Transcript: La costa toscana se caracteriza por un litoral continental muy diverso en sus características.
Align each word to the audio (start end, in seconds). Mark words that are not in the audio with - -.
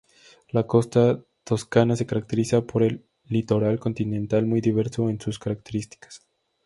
La 0.49 0.65
costa 0.65 1.23
toscana 1.43 1.95
se 1.95 2.07
caracteriza 2.07 2.65
por 2.65 2.81
un 2.81 3.05
litoral 3.27 3.77
continental 3.79 4.47
muy 4.47 4.59
diverso 4.59 5.07
en 5.11 5.19
sus 5.21 5.37
características. 5.37 6.25